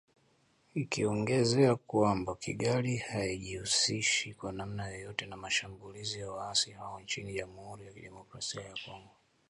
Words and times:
Ikiongezea 0.73 1.75
kwamba 1.75 2.35
“Kigali 2.35 2.97
haijihusishi 2.97 4.33
kwa 4.33 4.51
namna 4.51 4.89
yoyote 4.89 5.25
na 5.25 5.37
mashambulizi 5.37 6.19
ya 6.19 6.31
waasi 6.31 6.71
hao 6.71 6.99
nchini 7.01 7.33
Jamuhuri 7.33 7.85
ya 7.85 7.93
Kidemokrasia 7.93 8.61
ya 8.61 8.75
Kongo" 8.85 9.11